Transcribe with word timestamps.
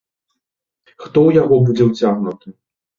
Хто 1.03 1.07
ў 1.07 1.29
яго 1.45 1.55
будзе 1.71 1.83
ўцягнуты? 1.93 2.47